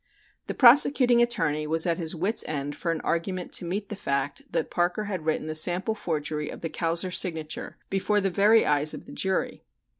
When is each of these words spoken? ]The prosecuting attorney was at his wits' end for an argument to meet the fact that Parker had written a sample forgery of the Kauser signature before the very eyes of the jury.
]The 0.47 0.55
prosecuting 0.55 1.21
attorney 1.21 1.67
was 1.67 1.85
at 1.85 1.99
his 1.99 2.15
wits' 2.15 2.43
end 2.47 2.75
for 2.75 2.91
an 2.91 3.01
argument 3.01 3.51
to 3.53 3.65
meet 3.65 3.89
the 3.89 3.95
fact 3.95 4.41
that 4.51 4.71
Parker 4.71 5.03
had 5.03 5.25
written 5.27 5.47
a 5.47 5.53
sample 5.53 5.93
forgery 5.93 6.49
of 6.49 6.61
the 6.61 6.69
Kauser 6.71 7.11
signature 7.11 7.77
before 7.91 8.19
the 8.19 8.31
very 8.31 8.65
eyes 8.65 8.95
of 8.95 9.05
the 9.05 9.11
jury. 9.13 9.63